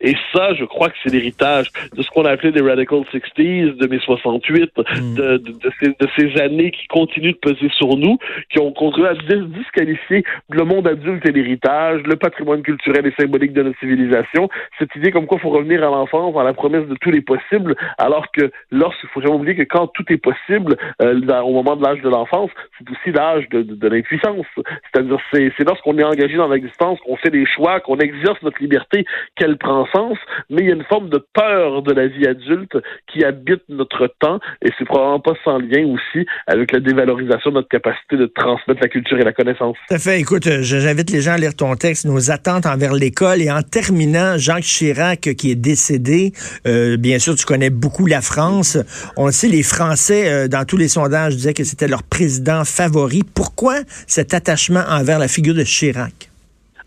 Et 0.00 0.14
ça, 0.34 0.52
je 0.54 0.64
crois 0.64 0.88
que 0.88 0.96
c'est 1.02 1.12
l'héritage 1.12 1.70
de 1.96 2.02
ce 2.02 2.10
qu'on 2.10 2.24
a 2.24 2.30
appelé 2.30 2.50
les 2.50 2.60
Radical 2.60 3.04
60s 3.12 3.76
de 3.76 3.86
mai 3.86 4.00
68 4.04 4.49
suite 4.50 4.76
mm. 4.78 5.14
de, 5.14 5.36
de, 5.38 5.70
ces, 5.80 5.88
de, 5.88 6.08
ces, 6.16 6.40
années 6.40 6.70
qui 6.70 6.86
continuent 6.88 7.32
de 7.32 7.50
peser 7.50 7.68
sur 7.76 7.96
nous, 7.96 8.18
qui 8.50 8.58
ont 8.60 8.72
contribué 8.72 9.08
à 9.08 9.14
disqualifier 9.14 10.24
le 10.50 10.64
monde 10.64 10.86
adulte 10.86 11.26
et 11.26 11.32
l'héritage, 11.32 12.02
le 12.04 12.16
patrimoine 12.16 12.62
culturel 12.62 13.06
et 13.06 13.14
symbolique 13.20 13.52
de 13.52 13.62
notre 13.62 13.78
civilisation. 13.78 14.48
Cette 14.78 14.94
idée 14.96 15.10
comme 15.10 15.26
quoi 15.26 15.38
il 15.38 15.42
faut 15.42 15.50
revenir 15.50 15.82
à 15.82 15.90
l'enfance, 15.90 16.36
à 16.36 16.44
la 16.44 16.52
promesse 16.52 16.86
de 16.86 16.96
tous 17.00 17.10
les 17.10 17.20
possibles, 17.20 17.74
alors 17.98 18.30
que 18.32 18.50
lorsqu'il 18.70 19.08
faut 19.10 19.20
jamais 19.20 19.34
oublier 19.34 19.56
que 19.56 19.62
quand 19.62 19.88
tout 19.88 20.04
est 20.08 20.18
possible, 20.18 20.76
euh, 21.02 21.20
au 21.42 21.52
moment 21.52 21.76
de 21.76 21.84
l'âge 21.84 22.00
de 22.02 22.08
l'enfance, 22.08 22.50
c'est 22.78 22.90
aussi 22.90 23.12
l'âge 23.12 23.48
de, 23.50 23.62
de, 23.62 23.74
de 23.74 23.88
l'impuissance. 23.88 24.46
C'est-à-dire, 24.56 25.18
c'est, 25.32 25.52
c'est 25.56 25.64
lorsqu'on 25.66 25.96
est 25.98 26.04
engagé 26.04 26.36
dans 26.36 26.48
l'existence, 26.48 26.98
qu'on 27.00 27.16
fait 27.16 27.30
des 27.30 27.46
choix, 27.46 27.80
qu'on 27.80 27.98
exerce 27.98 28.40
notre 28.42 28.60
liberté, 28.60 29.04
qu'elle 29.36 29.56
prend 29.58 29.86
sens, 29.94 30.18
mais 30.48 30.62
il 30.62 30.68
y 30.68 30.72
a 30.72 30.74
une 30.74 30.84
forme 30.84 31.08
de 31.08 31.24
peur 31.32 31.82
de 31.82 31.92
la 31.92 32.06
vie 32.06 32.26
adulte 32.26 32.76
qui 33.06 33.24
habite 33.24 33.62
notre 33.68 34.06
temps, 34.18 34.39
et 34.62 34.70
c'est 34.78 34.84
probablement 34.84 35.20
pas 35.20 35.34
sans 35.44 35.58
lien 35.58 35.86
aussi 35.86 36.26
avec 36.46 36.72
la 36.72 36.80
dévalorisation 36.80 37.50
de 37.50 37.56
notre 37.56 37.68
capacité 37.68 38.16
de 38.16 38.26
transmettre 38.26 38.80
la 38.80 38.88
culture 38.88 39.18
et 39.18 39.24
la 39.24 39.32
connaissance. 39.32 39.76
Tout 39.88 39.94
à 39.94 39.98
fait. 39.98 40.20
Écoute, 40.20 40.46
euh, 40.46 40.58
j'invite 40.62 41.10
les 41.10 41.20
gens 41.20 41.32
à 41.32 41.38
lire 41.38 41.54
ton 41.54 41.74
texte, 41.76 42.04
nos 42.04 42.30
attentes 42.30 42.66
envers 42.66 42.92
l'école, 42.92 43.42
et 43.42 43.50
en 43.50 43.62
terminant, 43.62 44.36
Jacques 44.36 44.64
Chirac, 44.64 45.20
qui 45.36 45.50
est 45.50 45.56
décédé, 45.56 46.32
euh, 46.66 46.96
bien 46.96 47.18
sûr, 47.18 47.34
tu 47.34 47.44
connais 47.44 47.70
beaucoup 47.70 48.06
la 48.06 48.20
France. 48.20 48.78
On 49.16 49.30
sait, 49.30 49.48
les 49.48 49.62
Français, 49.62 50.30
euh, 50.30 50.48
dans 50.48 50.64
tous 50.64 50.76
les 50.76 50.88
sondages, 50.88 51.36
disaient 51.36 51.54
que 51.54 51.64
c'était 51.64 51.88
leur 51.88 52.02
président 52.02 52.64
favori. 52.64 53.22
Pourquoi 53.34 53.76
cet 54.06 54.34
attachement 54.34 54.82
envers 54.88 55.18
la 55.18 55.28
figure 55.28 55.54
de 55.54 55.64
Chirac? 55.64 56.29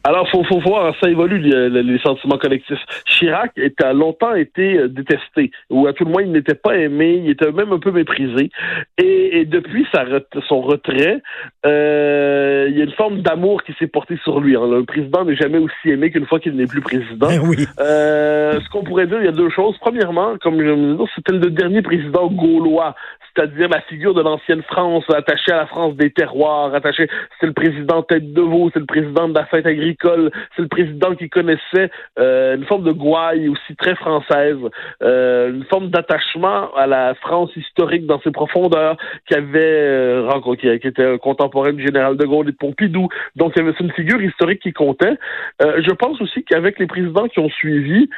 Alors, 0.06 0.30
faut, 0.30 0.44
faut 0.44 0.60
voir, 0.60 0.94
ça 1.02 1.10
évolue 1.10 1.40
les, 1.40 2.00
sentiments 2.00 2.38
collectifs. 2.38 2.80
Chirac 3.06 3.52
a 3.82 3.94
longtemps 3.94 4.36
été 4.36 4.78
euh, 4.78 4.88
détesté, 4.90 5.52
ou 5.70 5.88
à 5.88 5.94
tout 5.94 6.04
le 6.04 6.12
moins 6.12 6.22
il 6.22 6.32
n'était 6.32 6.56
pas 6.56 6.76
aimé, 6.76 7.22
il 7.24 7.30
était 7.30 7.52
même 7.52 7.72
un 7.72 7.80
peu 7.80 7.92
méprisé. 7.92 8.50
Et, 8.98 9.46
depuis 9.46 9.88
sa, 9.94 10.06
son 10.48 10.62
retrait, 10.62 11.22
euh, 11.66 12.68
il 12.70 12.78
y 12.78 12.82
a 12.82 12.84
une 12.84 12.92
forme 12.92 13.22
d'amour 13.22 13.64
qui 13.64 13.74
s'est 13.80 13.88
portée 13.88 14.18
sur 14.24 14.42
lui. 14.42 14.58
Hein. 14.58 14.68
Le 14.68 14.84
président 14.84 15.24
n'est 15.24 15.36
jamais 15.36 15.58
aussi 15.58 15.90
aimé 15.90 16.12
qu'une 16.12 16.26
fois 16.26 16.40
qu'il 16.40 16.56
n'est 16.56 16.68
plus 16.68 16.82
président. 16.82 17.30
Oui. 17.44 17.66
Euh, 17.80 18.60
ce 18.60 18.70
qu'on 18.70 18.84
pourrait 18.84 19.08
dire, 19.08 19.20
il 19.20 19.26
y 19.26 19.30
a 19.30 19.34
deux 19.34 19.50
choses. 19.50 19.78
Premièrement, 19.80 20.38
comme 20.42 20.60
je 20.60 20.70
me 20.70 20.94
disais, 20.94 21.10
c'était 21.16 21.34
le 21.34 21.50
dernier 21.50 21.82
président 21.82 22.28
gaulois 22.28 22.96
c'est-à-dire 23.36 23.68
la 23.70 23.82
figure 23.82 24.14
de 24.14 24.22
l'ancienne 24.22 24.62
France, 24.64 25.04
attachée 25.10 25.52
à 25.52 25.58
la 25.58 25.66
France 25.66 25.96
des 25.96 26.12
terroirs, 26.12 26.74
attachée, 26.74 27.10
c'est 27.40 27.48
le 27.48 27.54
président 27.54 28.04
tête 28.04 28.32
de 28.34 28.42
veau, 28.42 28.70
c'est 28.74 28.80
le 28.80 28.86
président 28.86 29.28
de 29.28 29.34
la 29.34 29.46
fête 29.46 29.66
agricole, 29.66 29.93
c'est 30.02 30.62
le 30.62 30.68
président 30.68 31.16
qui 31.16 31.30
connaissait 31.30 31.90
euh, 32.20 32.56
une 32.56 32.66
forme 32.66 32.84
de 32.84 32.92
gouaille 32.92 33.50
aussi 33.50 33.76
très 33.78 33.96
française, 33.96 34.58
euh, 35.02 35.54
une 35.54 35.66
forme 35.66 35.90
d'attachement 35.90 36.74
à 36.76 36.88
la 36.88 37.14
France 37.16 37.52
historique 37.56 38.06
dans 38.06 38.20
ses 38.22 38.32
profondeurs, 38.32 38.98
qui 39.28 39.36
avait 39.36 39.60
euh, 39.60 40.28
rencontré, 40.30 40.80
qui, 40.80 40.88
était 40.88 41.18
contemporain 41.20 41.74
du 41.74 41.84
général 41.84 42.18
de 42.18 42.26
Gaulle 42.26 42.50
et 42.50 42.52
de 42.52 42.58
Pompidou. 42.58 43.08
Donc, 43.36 43.58
avait 43.58 43.74
une 43.80 43.92
figure 43.92 44.22
historique 44.22 44.62
qui 44.62 44.74
comptait. 44.74 45.18
Je 45.60 45.94
pense 45.94 46.20
aussi 46.22 46.44
qu'avec 46.44 46.80
les 46.80 46.88
présidents 46.88 47.28
qui 47.28 47.40
ont 47.40 47.50
suivi, 47.50 48.10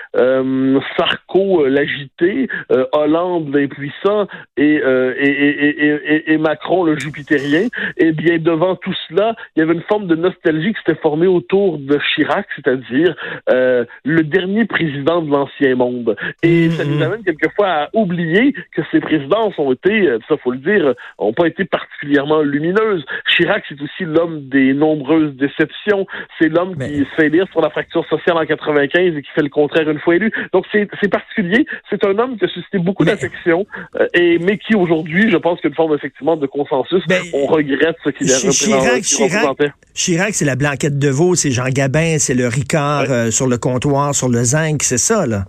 Sarko 0.97 1.65
l'agité, 1.65 2.47
Hollande 2.93 3.53
l'impuissant 3.53 4.27
et 4.57 4.81
euh, 4.83 5.13
et, 5.17 6.33
et, 6.33 6.37
Macron, 6.37 6.83
le 6.83 6.97
jupitérien, 6.97 7.67
et 7.97 8.07
eh 8.07 8.11
bien 8.11 8.37
devant 8.37 8.75
tout 8.75 8.93
cela, 9.07 9.35
il 9.55 9.59
y 9.59 9.63
avait 9.63 9.73
une 9.73 9.81
forme 9.83 10.07
de 10.07 10.15
nostalgie 10.15 10.73
qui 10.73 10.79
s'était 10.85 10.99
formée 11.01 11.27
autour 11.27 11.64
de 11.73 11.99
Chirac, 12.13 12.47
c'est-à-dire 12.55 13.15
euh, 13.49 13.85
le 14.03 14.23
dernier 14.23 14.65
président 14.65 15.21
de 15.21 15.31
l'ancien 15.31 15.75
monde. 15.75 16.15
Et 16.43 16.69
ça 16.69 16.85
nous 16.85 17.01
amène 17.01 17.23
quelquefois 17.23 17.67
à 17.67 17.89
oublier 17.93 18.53
que 18.75 18.81
ces 18.91 18.99
présidences 18.99 19.57
ont 19.57 19.71
été, 19.71 20.07
euh, 20.07 20.19
ça 20.27 20.37
faut 20.37 20.51
le 20.51 20.57
dire, 20.57 20.93
ont 21.17 21.33
pas 21.33 21.47
été 21.47 21.65
particulièrement 21.65 22.41
lumineuses. 22.41 23.05
Chirac, 23.35 23.63
c'est 23.67 23.81
aussi 23.81 24.03
l'homme 24.03 24.47
des 24.49 24.73
nombreuses 24.73 25.35
déceptions. 25.35 26.05
C'est 26.39 26.49
l'homme 26.49 26.75
qui 26.77 26.99
se 26.99 27.15
fait 27.15 27.29
lire 27.29 27.47
sur 27.51 27.61
la 27.61 27.69
fracture 27.69 28.05
sociale 28.07 28.37
en 28.37 28.45
95 28.45 29.15
et 29.15 29.21
qui 29.21 29.29
fait 29.33 29.43
le 29.43 29.49
contraire 29.49 29.89
une 29.89 29.99
fois 29.99 30.15
élu. 30.15 30.31
Donc 30.53 30.65
c'est 30.71 31.09
particulier. 31.09 31.65
C'est 31.89 32.03
un 32.05 32.17
homme 32.17 32.37
qui 32.37 32.45
a 32.45 32.47
suscité 32.47 32.77
beaucoup 32.77 33.05
d'affection, 33.05 33.65
et 34.13 34.39
mais 34.39 34.57
qui 34.57 34.75
aujourd'hui 34.75 35.29
je 35.29 35.37
pense 35.37 35.59
qu'il 35.59 35.69
y 35.69 35.69
a 35.69 35.71
une 35.71 35.75
forme 35.75 35.95
effectivement 35.95 36.35
de 36.37 36.47
consensus. 36.47 37.03
On 37.33 37.45
regrette 37.45 37.95
ce 38.03 38.09
qu'il 38.09 38.31
a 38.31 38.35
représenté. 38.37 39.01
Chirac, 39.01 39.73
Chirac, 39.93 40.33
c'est 40.33 40.45
la 40.45 40.55
blanquette 40.55 40.97
de 40.99 41.09
veau, 41.09 41.35
c'est 41.35 41.51
Jean 41.55 41.69
Gabin, 41.69 42.17
c'est 42.19 42.33
le 42.33 42.49
Ricard 42.49 43.05
euh, 43.09 43.31
sur 43.31 43.47
le 43.47 43.57
comptoir, 43.57 44.13
sur 44.13 44.27
le 44.27 44.43
zinc, 44.43 44.83
c'est 44.83 44.97
ça, 44.97 45.25
là. 45.25 45.45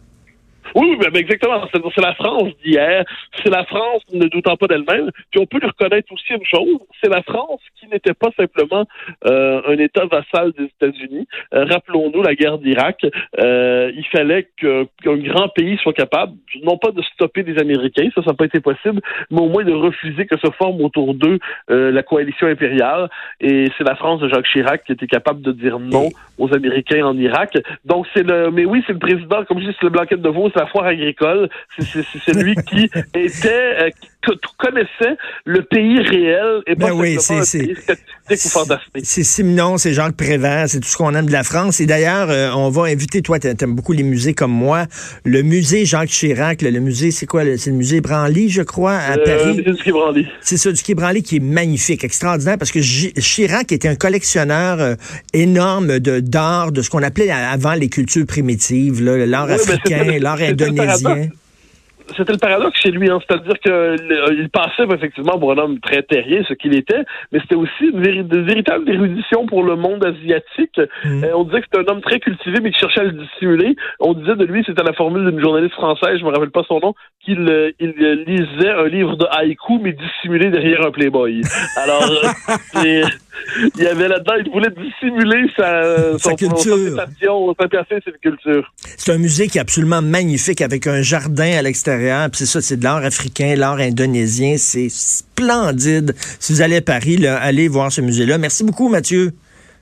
Oui, 0.76 0.95
ben, 1.00 1.11
exactement. 1.16 1.66
C'est 1.73 2.02
la 2.02 2.14
France 2.14 2.52
d'hier. 2.62 3.02
C'est 3.42 3.49
la 3.49 3.64
France 3.64 4.02
ne 4.12 4.26
doutant 4.26 4.56
pas 4.56 4.66
d'elle-même. 4.66 5.11
Puis 5.30 5.40
on 5.40 5.47
peut 5.47 5.59
lui 5.59 5.68
reconnaître 5.68 6.12
aussi 6.12 6.35
une 6.35 6.45
chose. 6.45 6.80
C'est 7.02 7.09
la 7.09 7.23
France 7.23 7.61
qui 7.80 7.88
n'était 7.88 8.12
pas 8.12 8.28
simplement 8.37 8.85
euh, 9.26 9.62
un 9.66 9.78
État 9.78 10.04
vassal 10.04 10.52
des 10.52 10.64
États-Unis. 10.64 11.26
Euh, 11.54 11.64
rappelons-nous 11.64 12.23
la 12.23 12.35
guerre 12.35 12.59
d'Irak. 12.59 13.06
Euh, 13.40 13.90
il 13.97 14.04
fallait 14.09 14.49
qu'un 14.59 15.16
grand 15.16 15.49
pays 15.49 15.78
soit 15.78 15.95
capable, 15.95 16.35
non 16.62 16.76
pas 16.76 16.90
de 16.90 17.00
stopper 17.14 17.42
des 17.42 17.59
Américains, 17.59 18.09
ça, 18.14 18.23
ça 18.23 18.30
n'a 18.30 18.37
pas 18.37 18.45
été 18.45 18.61
possible, 18.61 19.00
mais 19.30 19.40
au 19.40 19.49
moins 19.49 19.64
de 19.64 19.73
refuser 19.73 20.26
que 20.26 20.38
se 20.38 20.50
forme 20.59 20.83
autour 20.83 21.14
d'eux 21.14 21.38
la 21.68 22.02
coalition 22.02 22.49
impériale. 22.49 23.09
Et 23.40 23.68
c'est 23.78 23.85
la 23.85 23.97
France 23.97 24.21
de 24.21 24.28
Jacques 24.28 24.47
Chirac 24.52 24.85
qui 24.85 24.92
était 24.92 25.06
capable 25.06 25.40
de 25.40 25.52
dire 25.52 25.78
non 25.78 26.09
aux 26.38 26.54
Américains 26.54 27.06
en 27.06 27.16
Irak. 27.16 27.56
Donc 27.85 28.06
c'est 28.14 28.23
le, 28.23 28.50
mais 28.50 28.64
oui, 28.64 28.83
c'est 28.87 28.92
le 28.92 28.99
président, 28.99 29.45
comme 29.45 29.61
je 29.61 29.66
dis, 29.66 29.76
c'est 29.80 29.87
le 29.87 29.90
blanquette 29.90 30.21
de 30.21 30.28
veau, 30.28 30.50
la 30.65 30.65
foire 30.66 30.87
agricole. 30.87 31.49
C'est 31.78 32.04
celui 32.25 32.54
qui 32.54 32.85
était, 33.14 33.49
euh, 33.49 33.90
qui 33.90 34.06
connaissait 34.58 35.16
le 35.44 35.62
pays 35.62 36.00
réel 36.00 36.62
et 36.66 36.75
pas 36.75 36.88
ben 36.88 36.92
oui, 36.92 37.16
c'est 37.20 37.44
C'est 37.44 39.23
Simon, 39.23 39.78
c'est 39.78 39.92
Jacques 39.92 40.16
Prévert, 40.16 40.68
c'est 40.68 40.80
tout 40.80 40.88
ce 40.88 40.96
qu'on 40.96 41.14
aime 41.14 41.26
de 41.26 41.32
la 41.32 41.44
France. 41.44 41.80
Et 41.80 41.87
d'ailleurs, 41.87 42.30
euh, 42.30 42.50
on 42.54 42.70
va 42.70 42.85
inviter, 42.85 43.23
toi, 43.23 43.38
tu 43.38 43.49
aimes 43.49 43.75
beaucoup 43.75 43.92
les 43.92 44.02
musées 44.02 44.35
comme 44.35 44.52
moi, 44.52 44.87
le 45.25 45.42
musée 45.42 45.85
Jacques 45.85 46.08
Chirac, 46.08 46.62
le, 46.62 46.80
musée, 46.80 47.11
c'est 47.11 47.26
quoi? 47.26 47.42
C'est 47.56 47.70
le 47.70 47.76
musée 47.76 48.00
Branly, 48.00 48.49
je 48.49 48.62
crois, 48.62 48.94
à 48.94 49.16
euh, 49.16 49.25
Paris? 49.25 49.64
C'est 50.40 50.56
ça, 50.56 50.73
du 50.73 50.82
Quai 50.82 50.94
Branly 50.94 51.23
qui 51.23 51.37
est 51.37 51.40
magnifique, 51.40 52.04
extraordinaire, 52.04 52.58
parce 52.58 52.73
que 52.73 52.80
Chirac 52.80 53.70
était 53.70 53.88
un 53.88 53.96
collectionneur 53.96 54.96
énorme 55.32 55.99
de 55.99 56.20
d'art, 56.20 56.73
de 56.73 56.82
ce 56.82 56.90
qu'on 56.90 57.02
appelait 57.02 57.30
avant 57.30 57.75
les 57.75 57.88
cultures 57.88 58.26
primitives, 58.26 59.02
l'art 59.02 59.50
africain, 59.50 60.18
l'art 60.20 60.42
indonésien 60.60 61.30
c'était 62.16 62.32
le 62.32 62.38
paradoxe 62.38 62.80
chez 62.80 62.90
lui, 62.90 63.10
hein. 63.10 63.18
c'est-à-dire 63.26 63.58
qu'il 63.58 64.48
passait 64.50 64.84
effectivement 64.94 65.38
pour 65.38 65.52
un 65.52 65.58
homme 65.58 65.80
très 65.80 66.02
terrier, 66.02 66.42
ce 66.48 66.54
qu'il 66.54 66.75
était, 66.75 67.04
mais 67.32 67.40
c'était 67.40 67.56
aussi 67.56 67.86
une, 67.92 68.00
véritable 68.00 68.88
érudition 68.90 69.46
pour 69.46 69.62
le 69.62 69.76
monde 69.76 70.04
asiatique. 70.04 70.80
Mm. 71.04 71.25
Euh, 71.25 71.36
on 71.36 71.44
disait 71.44 71.60
que 71.60 71.66
c'était 71.70 71.88
un 71.88 71.92
homme 71.92 72.02
très 72.02 72.20
cultivé, 72.20 72.58
mais 72.62 72.70
qui 72.70 72.78
cherchait 72.78 73.00
à 73.00 73.04
le 73.04 73.12
dissimuler. 73.12 73.76
On 74.00 74.14
disait 74.14 74.36
de 74.36 74.44
lui, 74.44 74.62
c'était 74.66 74.82
la 74.82 74.92
formule 74.92 75.28
d'une 75.30 75.40
journaliste 75.40 75.75
française, 75.75 76.18
je 76.18 76.25
me 76.25 76.30
rappelle 76.30 76.50
pas 76.50 76.62
son 76.68 76.80
nom, 76.80 76.94
qu'il 77.25 77.40
euh, 77.48 77.72
il 77.80 77.90
lisait 78.26 78.70
un 78.70 78.88
livre 78.88 79.16
de 79.16 79.26
haïku, 79.30 79.80
mais 79.82 79.92
dissimulé 79.92 80.50
derrière 80.50 80.86
un 80.86 80.90
Playboy. 80.90 81.42
Alors, 81.76 82.04
euh, 82.04 82.78
il 83.76 83.82
y 83.82 83.86
avait 83.86 84.08
là-dedans, 84.08 84.34
il 84.44 84.50
voulait 84.50 84.70
dissimuler 84.70 85.48
sa, 85.56 86.18
sa 86.18 86.34
culture. 86.34 86.76
Sa 86.94 87.06
culture. 88.22 88.72
C'est 88.96 89.12
un 89.12 89.18
musée 89.18 89.48
qui 89.48 89.58
est 89.58 89.60
absolument 89.60 90.02
magnifique 90.02 90.60
avec 90.60 90.86
un 90.86 91.02
jardin 91.02 91.58
à 91.58 91.62
l'extérieur. 91.62 91.96
C'est 92.33 92.47
ça, 92.47 92.61
c'est 92.61 92.76
de 92.76 92.85
l'art 92.85 93.05
africain, 93.05 93.55
l'art 93.57 93.79
indonésien. 93.79 94.57
C'est 94.59 94.88
splendide. 94.88 96.15
Si 96.38 96.53
vous 96.53 96.62
allez 96.62 96.76
à 96.76 96.83
Paris, 96.83 97.17
là, 97.17 97.38
allez 97.38 97.69
voir 97.69 97.93
ce 97.93 98.00
musée-là. 98.00 98.38
Merci 98.38 98.65
beaucoup, 98.65 98.88
Mathieu. 98.88 99.33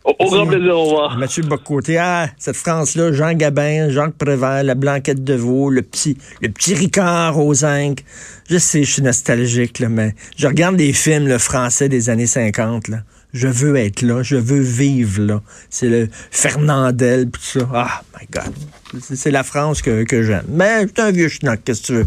Au, 0.04 0.12
grand 0.18 0.46
plaisir, 0.46 0.76
au 0.76 0.84
revoir. 0.84 1.16
Mathieu 1.16 1.42
Bocoté. 1.42 1.96
Ah, 1.96 2.28
cette 2.36 2.56
France-là, 2.56 3.12
Jean 3.12 3.32
Gabin, 3.32 3.88
Jacques 3.88 4.16
Prévert, 4.18 4.62
la 4.62 4.74
Blanquette 4.74 5.24
de 5.24 5.34
Veau, 5.34 5.70
le 5.70 5.80
petit, 5.80 6.18
le 6.42 6.50
petit 6.50 6.74
Ricard 6.74 7.38
aux 7.38 7.54
zinc. 7.54 8.04
Je 8.50 8.58
sais, 8.58 8.84
je 8.84 8.92
suis 8.92 9.02
nostalgique, 9.02 9.78
là, 9.78 9.88
mais 9.88 10.14
je 10.36 10.46
regarde 10.46 10.76
des 10.76 10.92
films 10.92 11.26
le 11.26 11.38
français 11.38 11.88
des 11.88 12.10
années 12.10 12.26
50. 12.26 12.88
Là 12.88 12.98
je 13.34 13.48
veux 13.48 13.76
être 13.76 14.02
là, 14.02 14.22
je 14.22 14.36
veux 14.36 14.60
vivre 14.60 15.20
là. 15.20 15.42
C'est 15.68 15.88
le 15.88 16.08
Fernandel, 16.30 17.30
tout 17.30 17.40
ça. 17.42 17.68
Ah, 17.74 18.02
my 18.18 18.26
God. 18.30 18.54
C'est 19.02 19.32
la 19.32 19.42
France 19.42 19.82
que, 19.82 20.04
que 20.04 20.22
j'aime. 20.22 20.44
Mais 20.48 20.86
c'est 20.86 21.00
un 21.00 21.10
vieux 21.10 21.28
schnock, 21.28 21.60
qu'est-ce 21.64 21.82
que 21.82 21.86
tu 21.86 21.94
veux? 21.94 22.06